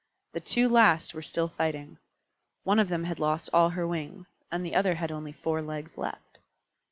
[0.33, 1.99] The two last were still fighting.
[2.63, 5.95] One of them had lost all her wings, and the other had only four legs
[5.95, 6.39] left.